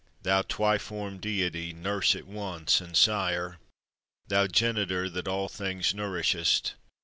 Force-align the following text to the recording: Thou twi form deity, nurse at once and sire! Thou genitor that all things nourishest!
Thou 0.23 0.41
twi 0.41 0.79
form 0.79 1.19
deity, 1.19 1.73
nurse 1.73 2.15
at 2.15 2.25
once 2.25 2.81
and 2.81 2.97
sire! 2.97 3.59
Thou 4.29 4.47
genitor 4.47 5.11
that 5.11 5.27
all 5.27 5.47
things 5.47 5.93
nourishest! 5.93 6.73